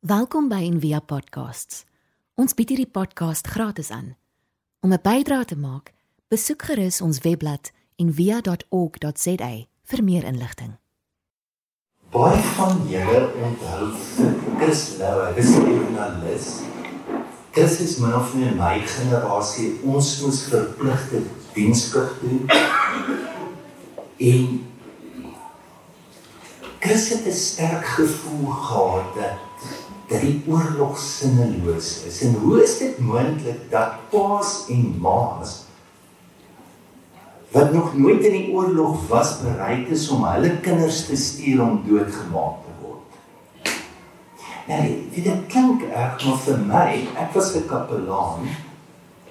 [0.00, 1.82] Welkom by Envia Podcasts.
[2.40, 4.14] Ons bied hierdie podcast gratis aan.
[4.80, 5.92] Om 'n bydrae te maak,
[6.32, 7.70] besoek gerus ons webblad
[8.00, 9.50] en via.org.za
[9.84, 10.78] vir meer inligting.
[12.10, 13.92] Baie van julle onthou
[14.56, 16.48] Chris Lou, hy was 'n joernalis.
[17.50, 19.80] Chris is min of meer my generasie.
[19.82, 21.22] Ons moes verpligte
[21.52, 22.48] diensplig doen.
[24.16, 24.66] En
[26.78, 29.50] Chris het 'n sterk gevoel gehad dat
[30.10, 32.20] dat die oorlog sinneloos is.
[32.26, 35.58] En hoe is dit moontlik dat paas en ma's
[37.50, 41.80] wat nog nooit in die oorlog was bereid is om hulle kinders te stuur om
[41.86, 43.72] doodgemaak te word.
[44.70, 48.46] Nou, dit klink erg maar vir my, ek was 'n kapelaan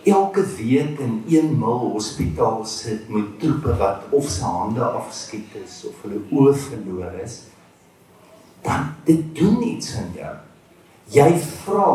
[0.04, 5.84] elke week in een mil hospitaal sit met troepe wat of se hande afgeskiet is
[5.88, 7.42] of hulle oë verloor is.
[8.62, 10.36] Dan dit doen iets aan jou.
[11.10, 11.92] Jy vra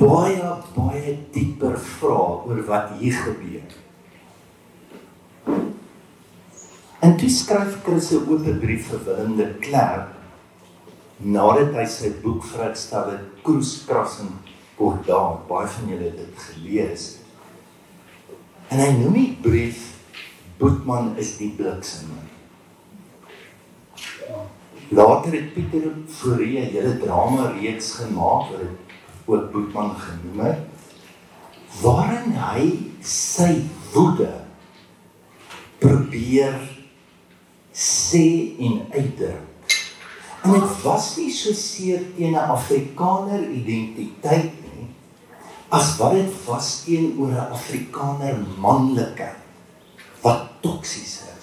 [0.00, 3.74] baie baie dieper vrae oor wat hier gebeur.
[7.04, 10.08] En toe skryf Chris 'n oop brief vir Willem de Klerk
[11.20, 14.32] nadat hy sy boek vrygestel het Kroeskrassing
[14.78, 15.44] Bordaan.
[15.48, 17.18] Baie van julle het dit gelees.
[18.68, 19.92] En hy noem die brief
[20.58, 22.08] Boetman is die bliksem.
[24.94, 28.76] Later het Pieter Fourie 'n hele drama reeks gemaak wat dit
[29.26, 30.58] ook Boetman genoem het
[31.82, 32.66] waarin hy
[33.02, 34.30] sy woede
[35.78, 36.54] probeer
[37.72, 39.74] sê en uitdruk.
[40.42, 44.86] En dit was nie so seer teen 'n Afrikaner identiteit nie
[45.68, 49.42] as wat dit was teenoor 'n Afrikaner manlikheid
[50.20, 51.33] wat toksies is.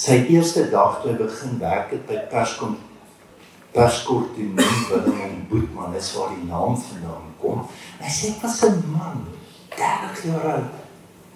[0.00, 2.78] Sy eerste dag toe begin werk het by Perskom
[3.74, 7.66] Perskort in Willem Boetman, is waar die naam vandaan kom.
[8.00, 9.26] Hy sê ek was 'n man,
[9.76, 10.72] 30 jaar oud,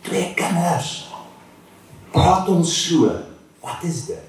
[0.08, 1.12] twee kinders
[2.14, 3.12] praat ons so.
[3.60, 4.26] Wat is dit?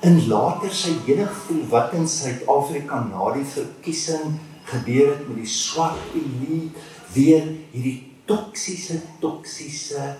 [0.00, 5.46] En later sy hele gevoel wat in Suid-Afrika na die verkiesing gebeur het met die
[5.46, 6.74] swart elit,
[7.14, 10.16] weer hierdie toksiese toksiese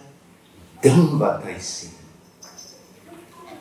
[0.82, 1.98] ding wat hy sien.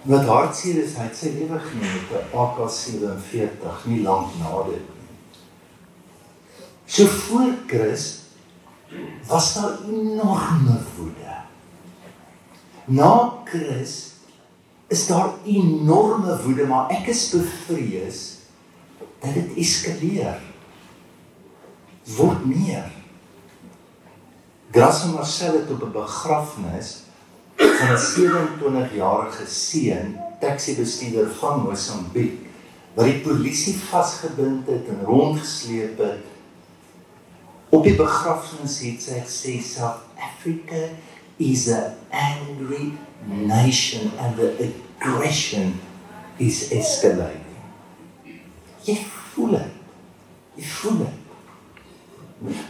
[0.07, 4.85] Wat hartseer is, hy het sy lewe geneem met 'n AK47 nie lank na dit
[4.91, 5.09] nie.
[6.85, 8.23] So voor Christus
[9.27, 11.27] was daar enorme woede
[12.87, 14.15] na Christus
[14.87, 18.21] is daar enorme woede, maar ek is bevrees
[19.19, 20.39] dat dit eskaleer.
[22.15, 22.87] Word meer.
[24.71, 27.03] Grasse Marcel het op 'n begrafnis
[27.57, 32.39] van 'n 27-jarige seun, taxi-bestuurder van Mosambiek,
[32.93, 36.25] wat die polisie vasgebind het en rondgesleep het.
[37.69, 40.87] Op die begrafnis het sy gesê South Africa
[41.37, 42.93] is an angry
[43.25, 45.79] nation and the aggression
[46.37, 47.45] is escalating.
[48.81, 48.97] Jy
[49.33, 49.73] voel dit.
[50.55, 51.26] Jy voel dit.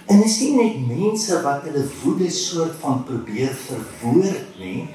[0.05, 4.87] En is nie net mense wat hulle woede soort van probeer verwoord nie.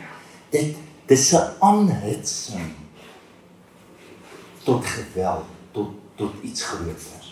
[0.50, 2.72] Dit dis 'n aanhitsing
[4.65, 7.25] tot geweld, tot tot iets groter.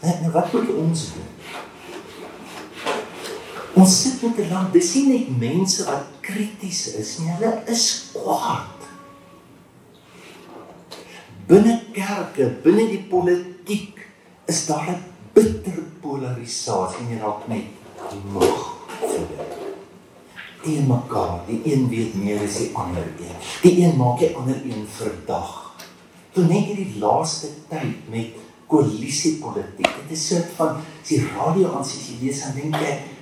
[0.00, 1.32] En wat moet ons doen?
[3.72, 8.10] Ons sit met 'n land, dis nie net mense wat krities is nie, hulle is
[8.12, 8.88] kwaad.
[11.46, 14.00] Binne kerke, binne die politiek
[14.46, 18.62] is daar 'n bitter polarisasie en jy raak net moeg
[19.02, 19.52] vir dit.
[20.64, 23.36] Die mekaar, die een weet meer as die ander een.
[23.62, 25.52] Die een maak die ander een verdag.
[26.34, 29.92] Toe net hierdie laaste tyd met koalisiepolitiek.
[30.06, 33.12] Dit is soort van die radio aan sy lees en dink ek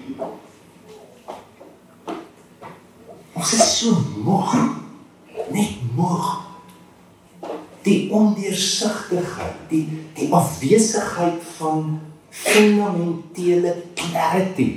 [3.34, 4.54] Ons is so moeg.
[5.52, 6.30] Net moeg.
[7.84, 9.84] Die ondeursigtigheid, die
[10.16, 11.98] die afwesigheid van
[12.34, 14.70] fundamentele clarity.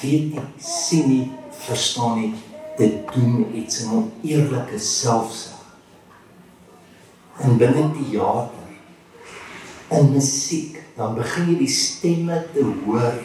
[0.00, 1.26] Weet nie, sien nie,
[1.66, 2.34] verstaan nie,
[2.78, 5.58] dit doen iets in 'n eerlike selfsug.
[7.40, 8.68] En binne die teater
[9.88, 13.18] en musiek, dan begin jy die stemme te hoor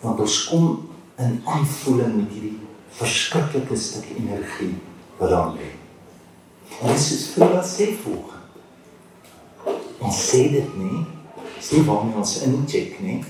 [0.00, 2.58] want ons kom in aanvoeling met hierdie
[2.98, 4.74] verskriklike stuk energie
[5.18, 5.70] wat daar lê.
[6.82, 8.34] Dit is vir wat sê volg.
[10.04, 11.04] Ons sê dit nie,
[11.64, 13.22] sê waarom ons incheck nie.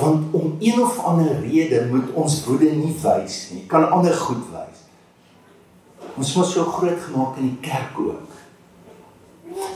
[0.00, 4.46] Want om een of ander rede moet ons woede nie wys nie, kan ander goed
[4.54, 4.86] wys.
[6.16, 8.38] Ons was so groot gemaak in die kerk ook.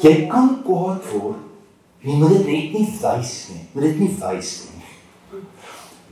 [0.00, 1.42] Jy kan kwaad word,
[2.04, 3.66] jy moet dit net nie wys nie.
[3.74, 5.42] Moet dit nie wys nie.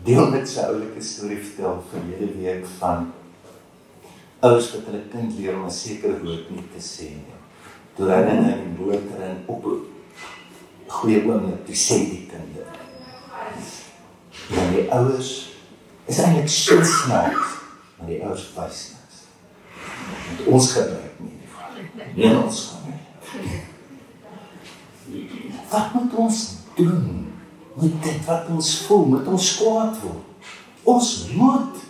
[0.04, 3.08] Deel met sy oulike storie vertel verlede week van
[4.42, 7.40] ouers wat hulle kind leer om 'n sekere woord nie te sê nie.
[7.96, 9.80] Toe hulle in 'n boot ren op 'n
[10.98, 12.60] goeie oomblik te sê die kind.
[14.52, 15.30] En die ouers
[16.10, 17.58] is eintlik so snaaks,
[17.96, 19.22] maar die ouers wys niks.
[20.26, 21.38] Want ons gebruik nie.
[22.16, 23.60] Nie ons kan nie.
[25.72, 26.42] Wat moet ons
[26.76, 27.32] doen
[27.74, 30.28] met dit wat ons voel, met ons kwaad word?
[30.82, 31.80] Ons moet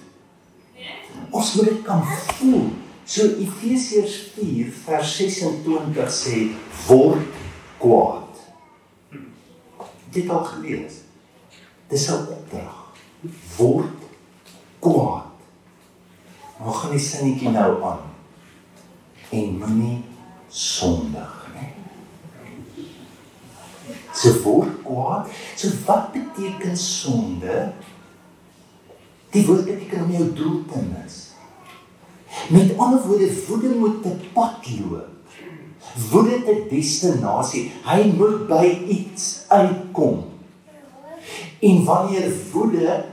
[1.32, 2.66] ons moet dit kan voel.
[3.08, 6.42] So Efesiërs 4 vers 26 sê
[6.86, 7.40] word
[7.82, 8.21] kwaad.
[10.12, 11.02] Dit al gelees.
[11.88, 12.92] Dis 'n opdrag.
[13.56, 14.00] Word
[14.78, 15.30] kwaad.
[16.58, 18.04] Nou gaan die sinnetjie nou aan.
[19.30, 20.04] En moenie
[20.48, 21.72] sondig nie.
[24.12, 25.28] Se word kwaad.
[25.56, 27.72] So wat beteken sonde?
[29.30, 31.30] Die woord beteken om jou doel te mis.
[32.48, 35.11] Met ander woorde, woede moet te pad loop.
[36.10, 37.70] Woede te destinasie.
[37.84, 40.24] Hy moet by iets uitkom.
[41.62, 43.04] En wanneer woede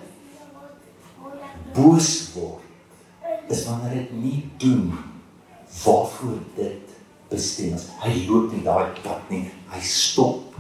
[1.74, 2.64] boos word,
[3.50, 4.94] is wanneer dit nie doen
[5.84, 6.96] waarvoor dit
[7.30, 7.88] bestem is.
[8.02, 9.46] Hy loop nie daai pad nie.
[9.70, 10.56] Hy stop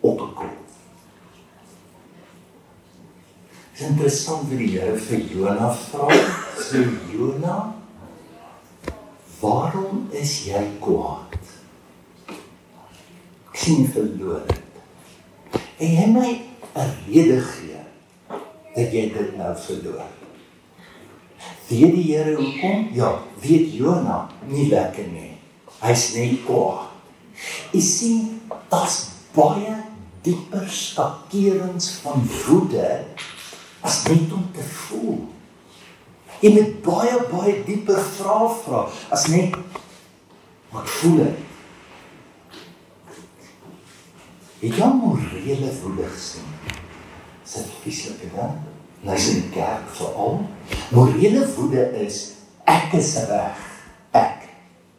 [0.00, 0.60] op 'n kop.
[3.74, 6.08] Dit is interessant wat die Here vir Jona vra.
[6.62, 6.78] So
[7.10, 7.74] Jona,
[9.40, 11.23] waarom is jy kwaad?
[13.54, 14.42] Sien verloor.
[15.78, 16.30] En jy my
[16.74, 17.82] 'n rede gee
[18.74, 20.10] dat jy dit nou verloor.
[21.68, 22.88] Weet die Here hoekom?
[22.92, 25.36] Ja, weet Jona nie lekker nie.
[25.80, 26.90] Hy's net kwaad.
[27.72, 28.40] Jy sien,
[28.70, 28.98] daar's
[29.34, 29.76] baie
[30.24, 33.04] dieper skakerings van woede
[33.84, 35.18] as net om te voel.
[36.40, 38.84] Jy moet baie baie dieper vrae vra
[39.14, 39.56] as net
[40.74, 41.42] wat voel ek?
[44.64, 46.44] Het jy morele woede gesien?
[47.42, 48.32] Dis 'n fisiese ding.
[49.00, 50.46] Nou is in kerk veral.
[50.90, 52.32] Morele woede is
[52.64, 53.58] ek is reg.
[54.10, 54.48] Ek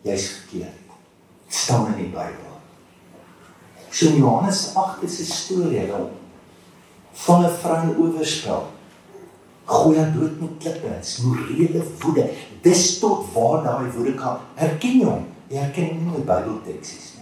[0.01, 0.83] jy's verkeerd.
[1.47, 2.55] staan in die Bybel.
[3.89, 6.09] So in Johannes 8 is 'n storie dan
[7.13, 8.67] van 'n vrou in oorspel
[9.65, 10.97] gooi haar dood met klippe.
[10.99, 12.29] Dis morele woede.
[12.61, 14.37] Dis tot waar daai woede kan.
[14.55, 15.25] Herken jy hom?
[15.47, 17.14] Jy herken hom in Bybelteksies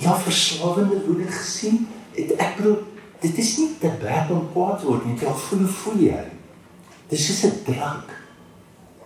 [0.00, 1.88] het verslawende woede gesien.
[2.12, 2.78] Het, ek bedoel,
[3.20, 5.18] dit is nie te bad om kwaad te word nie.
[5.20, 6.22] Jy voel voel jy.
[7.12, 8.08] Dis soos 'n drank.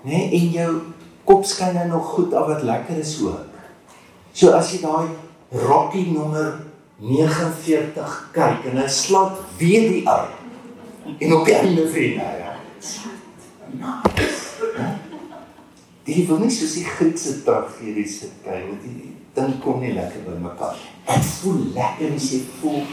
[0.04, 0.10] Né?
[0.10, 0.72] Nee, en jou
[1.24, 3.50] kop skyn nou nog goed af wat lekker is ook.
[4.32, 5.08] So as jy daai
[5.50, 6.60] Rocky nommer
[7.00, 10.34] 49 kyk en hy slaat weer die uit.
[11.18, 12.52] En op die einde vriende, ja.
[16.06, 20.36] Die wil nie soos die Griekse tragediese kyk met die ding kom nie lekker by
[20.42, 20.78] mekaar.
[21.06, 22.84] Dit voel lekker as jy voel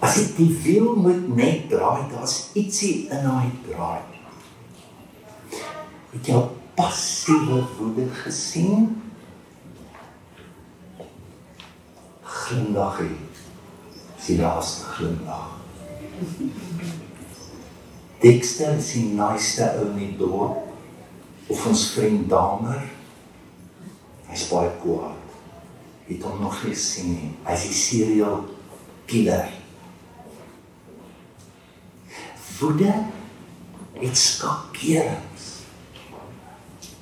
[0.00, 4.00] as dit die wiel moet net draai, daar's ietsie in daai draai.
[6.14, 6.40] Het jy
[6.78, 8.88] passiewe woede gesien?
[12.50, 13.10] glimlag hê.
[14.20, 15.52] Sy laaste glimlag.
[18.20, 20.66] Dexter is die naaste ou in die dorp
[21.50, 22.82] of ons vriend Damer.
[24.30, 25.19] Hy's baie kwaad.
[26.10, 27.30] Het hom nog gesien nie.
[27.46, 28.44] Hy's 'n serial
[29.06, 29.48] killer.
[32.58, 32.94] Woede
[33.92, 35.44] het skakerings.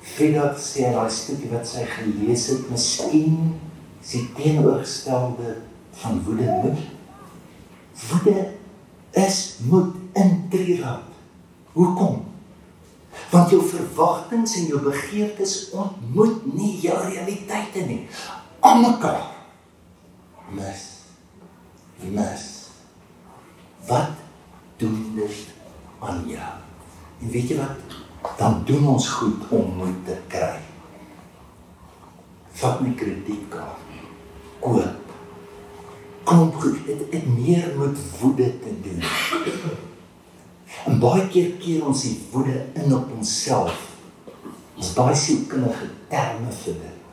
[0.01, 3.59] Frida sê daai stukkie wat sy gelees het, miskien
[4.01, 5.57] sy teenoorgestelde
[6.01, 6.81] van woede moet.
[8.09, 8.49] Woede
[9.11, 10.85] is moet intree.
[11.73, 12.25] Hoekom?
[13.29, 18.03] Want jou verwagtinge en jou begeertes ontmoet nie jou realiteite nie.
[18.59, 19.31] Almekaar.
[20.49, 20.85] Mes.
[21.95, 22.45] Mes.
[23.87, 24.09] Wat
[24.77, 25.47] doen dit
[25.99, 26.53] aan jou?
[27.21, 27.99] En weet jy wat?
[28.37, 30.59] Dan doen ons goed om moed te kry.
[32.59, 33.87] Vat my kredietkaart
[34.59, 35.13] koop.
[36.23, 39.03] Kom goed, dit het meer met woede te doen.
[40.85, 43.87] En baie keer keer ons die woede in op onsself.
[44.75, 47.08] Ons baie sielkundige terme vir dit.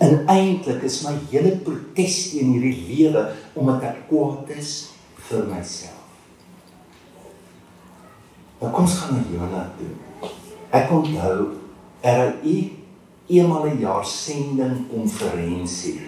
[0.00, 3.24] En eintlik is my hele protes teen hierdie lewe
[3.54, 4.90] omdat ek kwaad is
[5.28, 5.98] vir myself.
[8.60, 10.30] Maar kom ons gaan na Jona toe.
[10.76, 11.46] Ek onthou
[12.04, 12.56] RU
[13.30, 16.00] eenmal 'n jaar sending konferensie.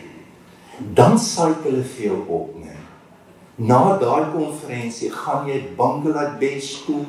[0.94, 2.82] Dan sal hulle veel opneem.
[3.54, 7.04] Na daai konferensie gaan jy Bangladesh toe,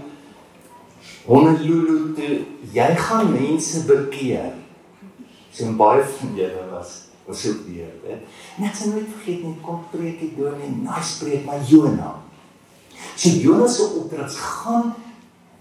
[1.25, 2.45] Honolulu toe.
[2.72, 4.51] Jy gaan mense bekeer.
[5.53, 8.17] So baie van julle was was so weer, hè.
[8.60, 12.17] Net so nooit vergeet nie kom preek die dood en nice preek maar Jonah.
[13.15, 14.93] So Jonah se opdrag gaan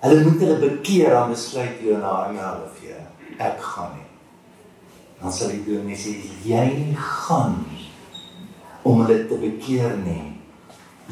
[0.03, 2.99] hulle moet hulle bekeer aan besluit Jonah en hulle vir
[3.39, 4.09] ek gaan nie.
[5.21, 6.17] Dan sal die dood sê
[6.49, 6.67] jy
[6.99, 7.61] gaan
[8.83, 10.33] om hulle te bekeer nie.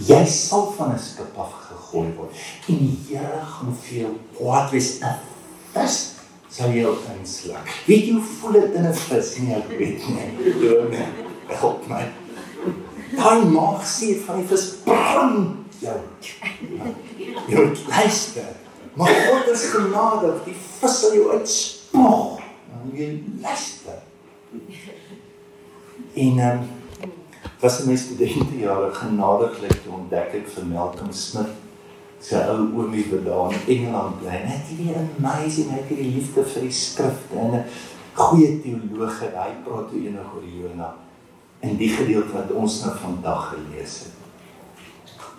[0.09, 2.33] Jy sal van 'n skip af gegooi word
[2.67, 4.99] en die Here gaan vir jou kwaad wees.
[5.75, 6.20] Dis
[6.51, 7.67] sal jy ook inslag.
[7.87, 10.53] Weet jy hoe voel dit in 'n vis nie ek weet nie.
[10.61, 11.05] Doone.
[11.47, 12.05] Help my.
[13.17, 15.99] Daai maag sê van die vis brand jou.
[17.49, 18.53] Jy moet luister.
[18.95, 20.45] Maar God is genadig.
[20.45, 22.41] Die vis sal jou uitspoeg.
[22.71, 24.03] Dan jy luister.
[26.15, 26.69] En ehm um,
[27.61, 31.53] was 'n mens studente jare genadiglik ontdek ek vir Malcolm Smith
[32.21, 34.41] sy ou oomie wat daar in Engeland bly.
[34.45, 37.65] Net hierdie amazing, hy het hierdie liefde vir die skrifte en 'n
[38.15, 40.95] goeie teoloog en hy praat toe enig oor Jona
[41.61, 44.17] in die gedeelte wat ons nou vandag gelees het.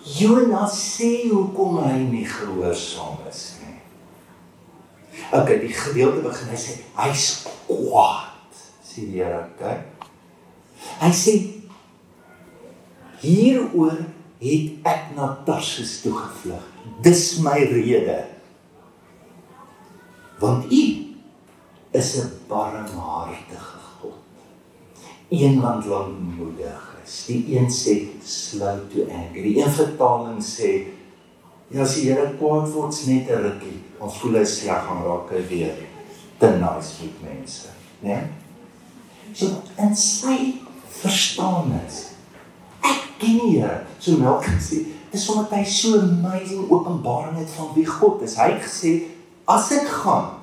[0.02, 3.78] Jona sê hoekom hy nie gehoorsaam is nie.
[5.30, 7.26] Okay, die gedeelte begin hy sê hy's
[7.68, 8.62] kwaad.
[8.82, 9.52] Sien jy dit?
[9.54, 9.78] Okay?
[11.02, 11.36] Hy sê
[13.22, 14.02] hieroor
[14.42, 16.64] het ek na Tarsus toe gevlug.
[17.02, 18.18] Dis my rede.
[20.42, 20.84] Want U
[21.92, 24.22] is 'n barmhartige God.
[25.28, 27.24] Een wat lankmoedig is.
[27.26, 29.42] Die een sê slow to anger.
[29.42, 30.86] Die een vertaling sê
[31.68, 35.30] ja, as die Here kwaad word, net 'n rukkie, ons voel hy sleg gaan raak
[35.30, 35.76] hy weer
[36.38, 37.68] te nice met mense,
[38.00, 38.08] né?
[38.08, 38.22] Nee?
[39.34, 40.54] So en sy
[40.88, 42.11] verstaan is
[43.22, 43.82] ken die Here.
[44.02, 48.36] So Melk gesê, dis omdat hy so amazing openbaring het van wie God is.
[48.40, 48.94] Hy het gesê
[49.50, 50.34] as ek gaan,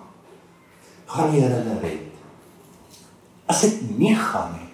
[1.10, 2.06] gaan die Here hulle red.
[3.50, 4.70] As ek nie gaan nie,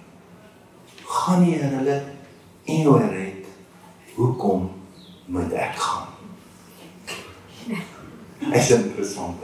[1.09, 1.99] gaan die Here hulle
[2.65, 3.45] en jou red.
[4.15, 4.69] Hoekom
[5.31, 6.11] moet ek gaan?
[8.55, 9.41] Is interessant.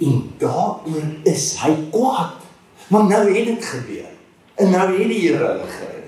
[0.00, 2.38] En daaroor is hy kwaad.
[2.90, 4.08] Maar nou het dit gebeur.
[4.54, 5.99] En nou het die Here hulle gered.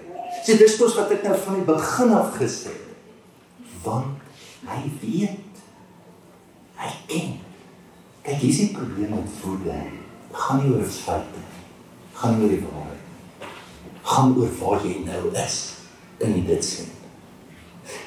[0.42, 2.94] So dis mos wat ek nou van die begin af gesê het.
[3.84, 5.60] Want hy weet.
[6.82, 7.36] Hy ken.
[8.26, 9.76] Kyk, hier is die probleem met woede.
[10.34, 11.60] Gaan nie oor feite nie.
[12.18, 13.46] Gaan oor die waarheid.
[14.12, 15.58] Gaan oor waar jy nou is
[16.22, 16.90] in dit sien.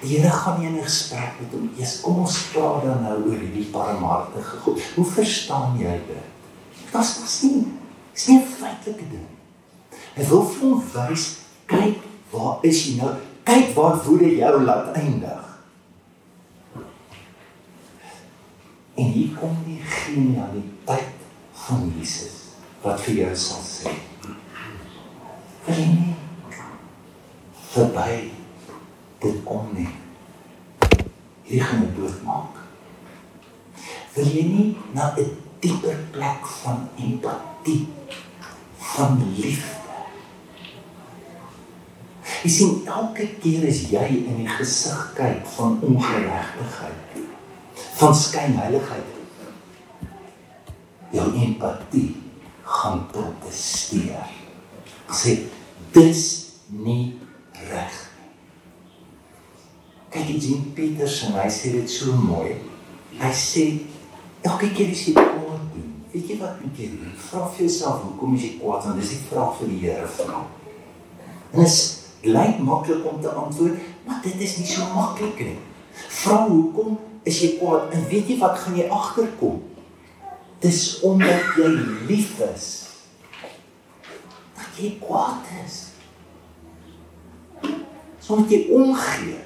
[0.01, 3.17] Die Here gaan nie in 'n gesprek met hom eers kom ons praat dan nou
[3.29, 4.81] oor hierdie barmhartige God.
[4.95, 6.27] Hoe verstaan jy dit?
[6.91, 7.63] Dit is nie.
[8.11, 9.29] Dit is nie 'n feitelike ding.
[10.15, 13.11] Hy wil vir hom wys, kyk Waar is jy nou?
[13.47, 15.43] Kyk waar woede jou laat eindig.
[18.95, 21.23] En hier kom die genialiteit
[21.65, 22.41] van Jesus
[22.83, 23.93] wat vir jou sal sê.
[25.65, 26.15] Wil jy nie
[27.71, 28.17] verby
[29.23, 29.89] dit kom nie?
[31.45, 32.61] Hier gaan dit doodmaak.
[34.15, 35.31] Wil jy nie na 'n
[35.63, 37.87] dieper plek van empatie
[38.77, 39.84] van liefde
[42.45, 47.15] Jy sien elke keer as jy in die gesig kyk van ongeregtigheid,
[47.97, 49.15] van skynheiligheid,
[51.15, 52.11] jou empatie
[52.75, 54.29] gaan protesteer.
[55.09, 55.33] Sê
[55.97, 56.21] dis
[56.69, 57.15] nie
[57.71, 57.97] reg.
[60.13, 62.59] Kyk jy sien Petrus en hy sê dit so mooi.
[63.25, 63.67] Hy sê
[64.45, 67.19] elke keer as jy kwaad doen, weet jy wat moet jy doen?
[67.25, 68.85] Vra vir jouself hoekom is jy kwaad?
[68.85, 70.47] Want dis die vraag vir die Here vra.
[71.49, 75.57] En is lyk maklik om te antwoord, maar dit is nie so maklik nie.
[76.21, 79.61] Vra hoekom is jy kwaad en weet jy wat gaan jy agterkom?
[80.63, 81.69] Dis omdat jy
[82.09, 82.67] lief is.
[84.57, 85.79] Dat jy kwaad is.
[88.25, 89.41] Sodat jy omgee.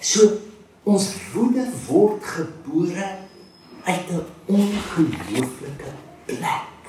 [0.00, 0.28] So
[0.88, 3.08] ons woede word gebore
[3.84, 5.92] uit 'n ongelooflike
[6.26, 6.84] plek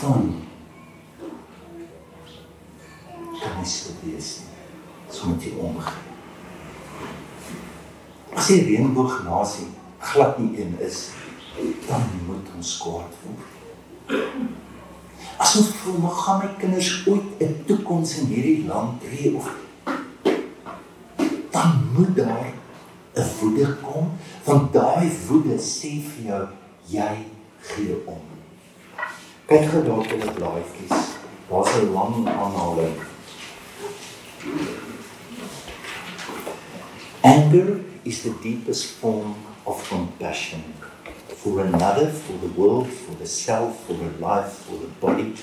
[0.00, 0.49] van
[3.40, 4.50] kan nie so wees nie.
[5.10, 6.08] So moet jy omgee.
[8.36, 9.66] As jy reënboog nasie
[10.00, 11.10] glad nie een is,
[11.88, 13.48] dan moet ons kwaad word.
[15.40, 19.50] As ons voel maar gaan my kinders ooit 'n toekoms in hierdie land hê of
[21.50, 22.52] dan moet daar
[23.14, 24.12] 'n woede kom,
[24.44, 26.44] want daai woede sê vir jou
[26.86, 27.16] jy
[27.60, 28.22] gee om.
[29.46, 30.98] Kyk gou daar op die blaadjies.
[31.48, 33.09] Daar's 'n lang aanhaling.
[37.22, 39.34] Anger is the deepest form
[39.66, 40.62] of compassion
[41.36, 45.34] for another, for the world, for the self, for the life, for the body,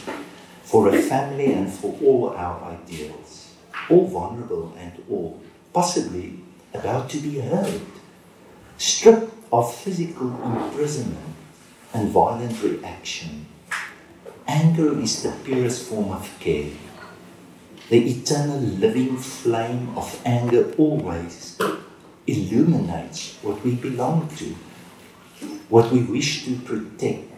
[0.64, 3.54] for a family, and for all our ideals.
[3.88, 5.42] All vulnerable and all
[5.74, 6.40] possibly
[6.74, 7.82] about to be hurt,
[8.80, 11.36] stripped of physical imprisonment
[11.94, 13.46] and violent reaction.
[14.48, 16.72] Anger is the purest form of care.
[17.90, 21.58] The eternal living flame of anger always
[22.28, 24.56] illuminates what we belong to,
[25.70, 27.32] what we wish to protect,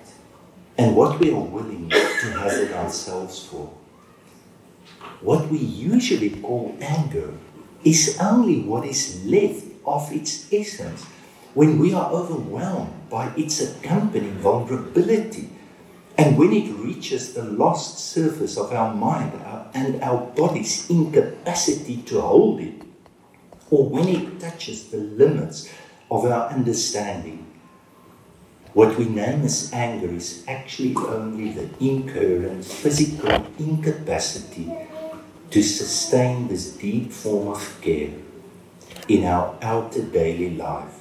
[0.76, 3.72] and what we are willing to hazard ourselves for.
[5.22, 7.32] What we usually call anger
[7.84, 11.06] is only what is left of its essence
[11.54, 15.50] when we are overwhelmed by its accompanying vulnerability
[16.20, 19.32] and when it reaches the lost surface of our mind
[19.74, 22.82] and our body's incapacity to hold it,
[23.72, 25.72] or when it touches the limits
[26.12, 27.48] of our understanding,
[28.74, 34.70] what we name as anger is actually only the incoherent physical incapacity
[35.52, 38.12] to sustain this deep form of care
[39.08, 41.00] in our outer daily life.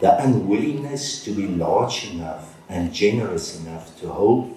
[0.00, 4.56] The unwillingness to be large enough and generous enough to hold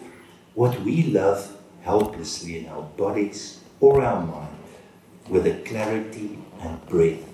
[0.54, 4.58] what we love helplessly in our bodies or our mind
[5.30, 7.28] with the clarity and breadth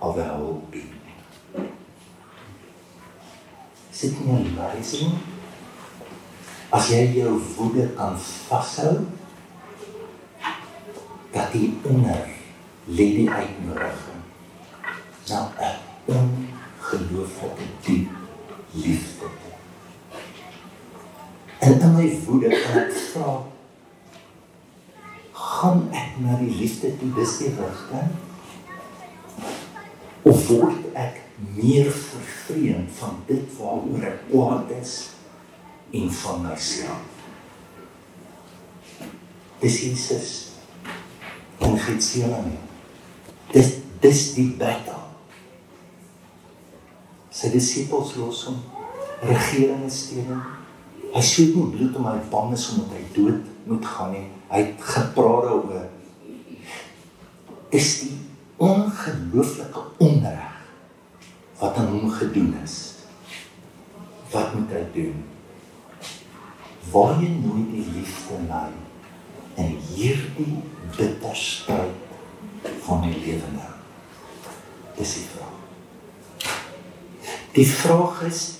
[0.00, 1.00] of our whole being.
[3.92, 5.18] Is dit nie amazing?
[6.72, 8.14] As jy jou woede kan
[8.48, 8.94] vashou,
[11.34, 12.30] dat die onder
[12.86, 14.22] lê die uitnodiging
[15.28, 18.08] na 'n ongelooflike diep
[18.72, 19.39] liefde.
[21.60, 23.32] En in my woede kan ek vra
[25.60, 28.12] gaan ek na die liefde toe dis die rigting?
[30.24, 31.18] Of word ek
[31.56, 34.94] meer vervreemd van dit waaroor ek kwaad is
[35.96, 37.18] en van myself?
[39.60, 40.30] Dis Jesus
[41.60, 42.56] in Getsemane.
[43.52, 44.96] Dis dis die battle.
[47.36, 48.62] Sy disippels los hom
[49.28, 50.40] regering steun.
[51.10, 54.26] Hy sweet nie bloed om hy bang is omdat hy dood moet gaan nie.
[54.50, 55.88] Hy het gepraat daaroor.
[57.70, 58.14] Dis die
[58.60, 60.46] ongelooflike onreg
[61.60, 62.76] wat aan hom gedoen is.
[64.30, 65.18] Wat moet hy doen?
[66.90, 68.70] Waar jy nooit die liefde lei
[69.60, 70.60] en hierdie
[70.96, 73.72] bitter stryd van die lewe nou.
[74.96, 75.58] Dis die vraag.
[77.54, 78.59] Die vraag is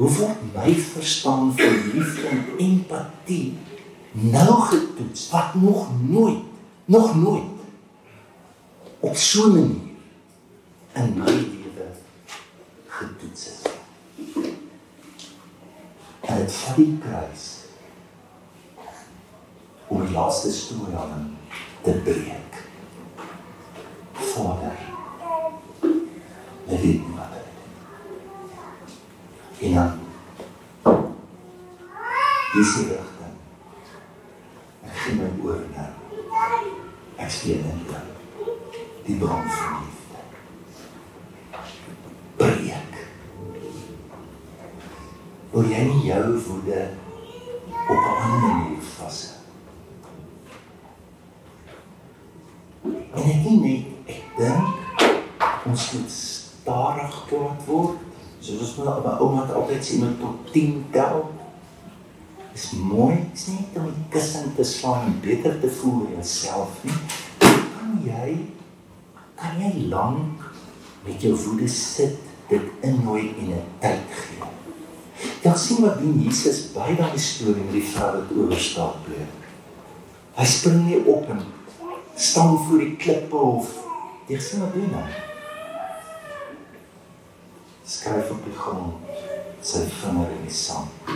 [0.00, 3.58] hoe word my verstaan van liefde en empatie
[4.10, 6.44] nou getoets wat nog nooit
[6.84, 7.60] nog nooit
[9.00, 9.90] op so 'n manier
[10.92, 11.88] in my lewe
[12.86, 13.62] getoets is.
[16.20, 17.44] En dit vat die kruis
[19.86, 21.36] om die laaste strooi aan hom
[21.82, 22.68] te breek.
[24.12, 24.78] Vader,
[26.66, 27.39] nie wat dit is.
[29.60, 29.98] En dan
[32.52, 33.34] dis die rigting.
[34.86, 35.90] Ek gee my oor nou.
[37.20, 38.00] Ek steun in jou.
[39.04, 40.24] Die bron van liefde.
[42.40, 42.98] Breek.
[45.52, 46.82] Wil jy nie jou woede
[47.68, 49.36] op 'n ander manier vashou?
[53.14, 54.64] En ek nie net ek dink
[55.66, 58.09] ons moet stadig kwaad word.
[58.50, 61.20] Soos ons maar by ouma het altyd sê met tot 10 tel.
[62.50, 66.80] Dis mooi, dis nie om die kussing te slaan en beter te voel oor jouself
[66.82, 66.96] nie.
[67.44, 68.32] Kan jy
[69.38, 70.42] kan jy lank
[71.06, 72.18] met jou woede sit,
[72.50, 74.50] dit innooi en 'n tyd gee.
[75.44, 79.24] Ja, sien wat doen Jesus by daai storie met die vrou wat oorstaap bly.
[80.34, 81.40] Hy spring nie op en
[82.16, 83.70] staan voor die klippe of
[84.38, 85.29] sien wat doen hy?
[87.90, 91.08] Skryf op die grond sy vinger in die sand.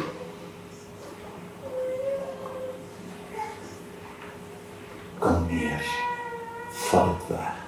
[5.23, 5.85] Kom neer.
[6.89, 7.61] Val dit weg.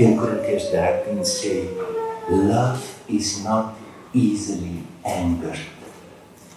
[0.00, 1.52] 1 Korintiërs 13 sê
[2.32, 3.76] love is not
[4.16, 5.60] easily angered.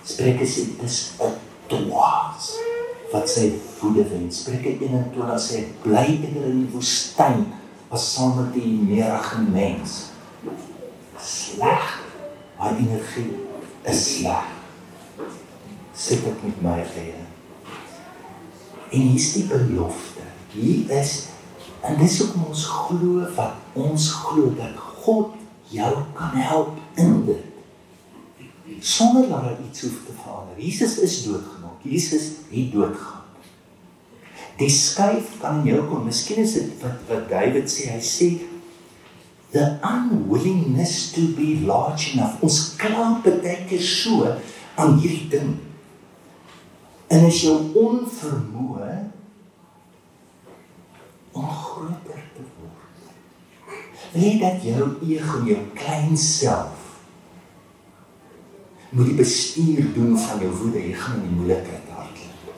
[0.07, 1.35] Spreuke sê dis 'n
[1.67, 2.53] dwaas
[3.11, 3.49] wat sy
[3.81, 4.31] woede wen.
[4.31, 7.43] Spreuke 21 sê bly eerder in die woestyn
[7.91, 9.97] as saam met die nederige mens.
[11.23, 11.99] Sleg
[12.59, 13.33] haar energie
[13.87, 14.47] is sleg.
[15.95, 17.25] Sit ek met my eie.
[18.89, 20.25] En hier is die belofte.
[20.53, 21.27] Hier is
[21.85, 25.37] en dis ook ons glo wat ons glo dat God
[25.71, 27.45] jou kan help in dit.
[28.79, 30.59] Sonder dat daar iets hoef te verander.
[30.59, 31.79] Jesus is doodgemaak.
[31.83, 33.19] Jesus het doodgegaan.
[34.59, 36.03] Die skuif kan jou kom.
[36.07, 37.93] Miskien is dit wat wat David sê.
[37.95, 38.29] Hy sê
[39.51, 42.41] the unwillingness to be large enough.
[42.43, 44.27] Ons klamp baie keer so
[44.79, 45.55] aan hierdie ding.
[47.09, 48.91] En as jou onvermoë
[51.33, 53.79] om groter te word.
[54.13, 56.85] Jy dat jou ego, jou klein self
[58.89, 62.53] moet die bestuur doen van jou woede, jy gaan in die moeilikheid hardloop.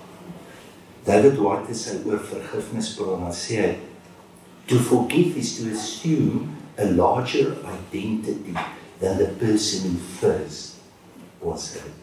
[1.04, 3.65] David White sê oor vergifnis bron, hy sê
[4.71, 8.55] to forgive is to assume a larger identity
[9.01, 10.77] than the person who first
[11.41, 11.99] was hurt.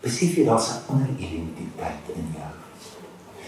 [0.00, 2.54] Besef jy daar's 'n ander identiteit in jou.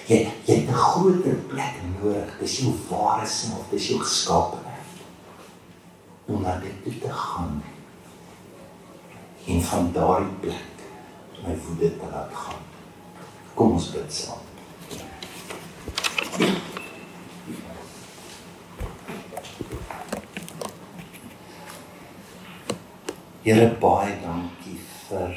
[0.09, 2.35] Jy jy het 'n groter plek nodig.
[2.41, 4.91] Dis jou ware self, dis jou geskapenheid.
[6.27, 7.63] Om na dit te gaan.
[9.47, 10.75] En van daardie plek
[11.47, 12.63] my woede te laat gaan.
[13.55, 14.43] Kom ons bid saam.
[23.43, 24.77] Here baie dankie
[25.09, 25.33] vir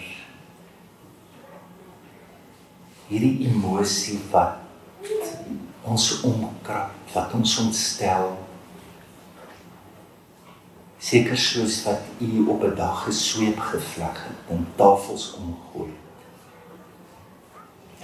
[3.08, 4.60] hierdie emosie wat
[5.90, 8.28] ons omkrap, wat ons ontstel.
[11.02, 15.90] Seker soos wat u op 'n dag gesweep gevleg het en tafels omgooi.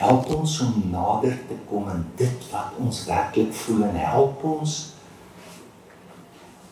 [0.02, 4.94] Help ons om nader te kom aan dit wat ons werklik voel en help ons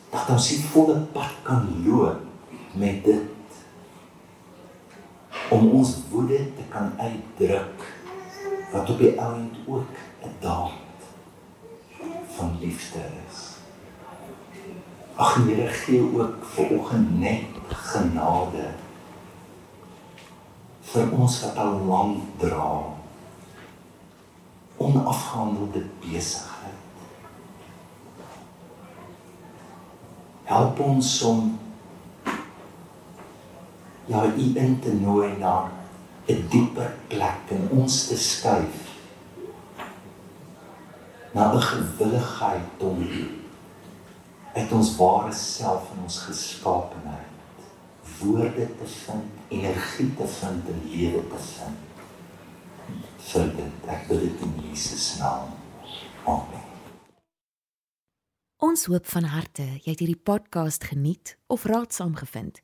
[0.10, 2.29] dat ons die volle pad kan loop
[2.80, 3.22] met dit
[5.50, 7.86] om ons woede te kan uitdruk
[8.72, 10.98] wat op die ouend ook 'n daad
[12.36, 13.40] van liefde is.
[15.16, 18.68] Ag Here, gee ook vir oggend net genade
[20.82, 22.96] vir ons wat al lank dra
[24.78, 26.80] onafgehandelde besigheid.
[30.44, 31.60] Help ons om
[34.10, 35.70] ja, u in te nooi na
[36.28, 38.78] 'n dieper plek in ons te skuif
[41.34, 43.08] na 'n gewilligheid om
[44.54, 47.38] uit ons ware self en ons geskaapenheid
[48.20, 51.78] woorde te vind, energie te vind en lewe te vind.
[53.30, 55.52] vir dit ek bid dit in Jesus naam.
[56.26, 56.66] Amen.
[58.58, 62.64] Ons hoop van harte jy het hierdie podcast geniet of raadsaam gevind.